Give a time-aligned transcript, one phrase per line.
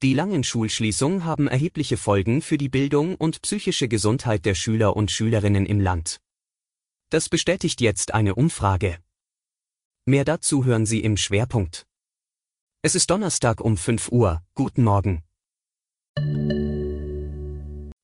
[0.00, 5.10] Die langen Schulschließungen haben erhebliche Folgen für die Bildung und psychische Gesundheit der Schüler und
[5.10, 6.20] Schülerinnen im Land.
[7.10, 8.98] Das bestätigt jetzt eine Umfrage.
[10.06, 11.84] Mehr dazu hören Sie im Schwerpunkt.
[12.80, 14.40] Es ist Donnerstag um 5 Uhr.
[14.54, 15.24] Guten Morgen.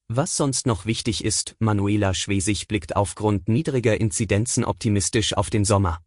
[0.08, 6.04] Was sonst noch wichtig ist, Manuela Schwesig blickt aufgrund niedriger Inzidenzen optimistisch auf den Sommer.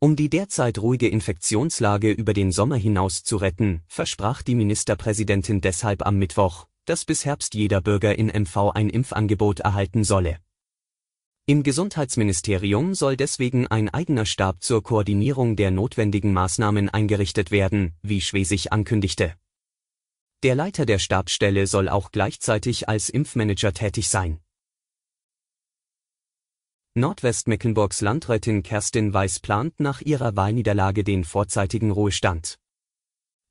[0.00, 6.06] Um die derzeit ruhige Infektionslage über den Sommer hinaus zu retten, versprach die Ministerpräsidentin deshalb
[6.06, 10.38] am Mittwoch, dass bis Herbst jeder Bürger in MV ein Impfangebot erhalten solle.
[11.46, 18.20] Im Gesundheitsministerium soll deswegen ein eigener Stab zur Koordinierung der notwendigen Maßnahmen eingerichtet werden, wie
[18.20, 19.34] Schwesig ankündigte.
[20.44, 24.38] Der Leiter der Stabsstelle soll auch gleichzeitig als Impfmanager tätig sein.
[26.98, 32.58] Nordwestmecklenburgs Landrätin Kerstin Weiß plant nach ihrer Wahlniederlage den vorzeitigen Ruhestand.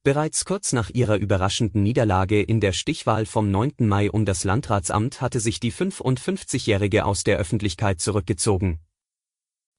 [0.03, 3.73] Bereits kurz nach ihrer überraschenden Niederlage in der Stichwahl vom 9.
[3.79, 8.79] Mai um das Landratsamt hatte sich die 55-Jährige aus der Öffentlichkeit zurückgezogen.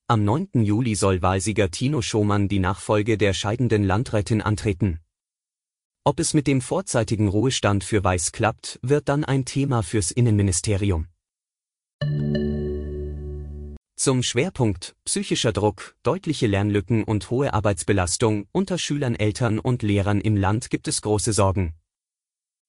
[0.06, 0.62] Am 9.
[0.62, 5.00] Juli soll Wahlsieger Tino Schomann die Nachfolge der scheidenden Landrätin antreten.
[6.04, 11.08] Ob es mit dem vorzeitigen Ruhestand für Weiß klappt, wird dann ein Thema fürs Innenministerium.
[13.98, 20.36] Zum Schwerpunkt psychischer Druck, deutliche Lernlücken und hohe Arbeitsbelastung unter Schülern, Eltern und Lehrern im
[20.36, 21.74] Land gibt es große Sorgen.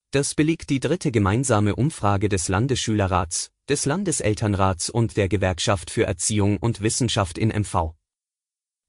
[0.10, 6.58] Das belegt die dritte gemeinsame Umfrage des Landesschülerrats, des Landeselternrats und der Gewerkschaft für Erziehung
[6.58, 7.94] und Wissenschaft in MV.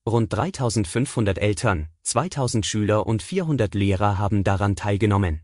[0.09, 5.43] Rund 3500 Eltern, 2000 Schüler und 400 Lehrer haben daran teilgenommen.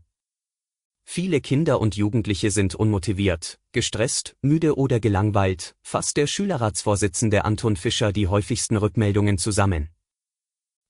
[1.09, 8.11] Viele Kinder und Jugendliche sind unmotiviert, gestresst, müde oder gelangweilt, fasst der Schülerratsvorsitzende Anton Fischer
[8.11, 9.89] die häufigsten Rückmeldungen zusammen.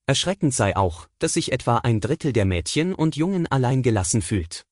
[0.07, 4.65] Erschreckend sei auch, dass sich etwa ein Drittel der Mädchen und Jungen allein gelassen fühlt.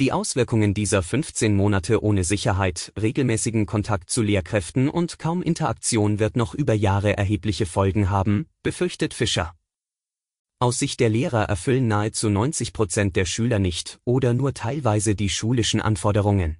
[0.00, 6.36] Die Auswirkungen dieser 15 Monate ohne Sicherheit, regelmäßigen Kontakt zu Lehrkräften und kaum Interaktion wird
[6.36, 9.52] noch über Jahre erhebliche Folgen haben, befürchtet Fischer.
[10.64, 15.28] Aus Sicht der Lehrer erfüllen nahezu 90 Prozent der Schüler nicht oder nur teilweise die
[15.28, 16.56] schulischen Anforderungen.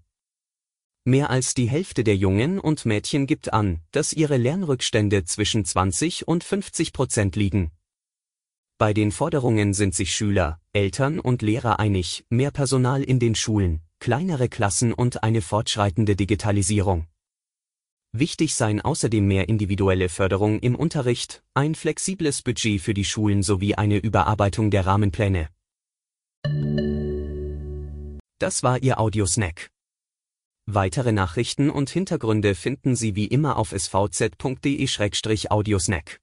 [1.04, 6.28] Mehr als die Hälfte der Jungen und Mädchen gibt an, dass ihre Lernrückstände zwischen 20
[6.28, 7.70] und 50 Prozent liegen.
[8.76, 13.80] Bei den Forderungen sind sich Schüler, Eltern und Lehrer einig, mehr Personal in den Schulen,
[14.00, 17.06] kleinere Klassen und eine fortschreitende Digitalisierung.
[18.16, 23.74] Wichtig seien außerdem mehr individuelle Förderung im Unterricht, ein flexibles Budget für die Schulen sowie
[23.74, 25.48] eine Überarbeitung der Rahmenpläne.
[28.38, 29.68] Das war Ihr Audiosnack.
[30.66, 36.20] Weitere Nachrichten und Hintergründe finden Sie wie immer auf svz.de-audiosnack.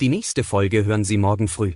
[0.00, 1.74] Die nächste Folge hören Sie morgen früh.